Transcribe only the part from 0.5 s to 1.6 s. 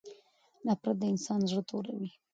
نفرت د انسان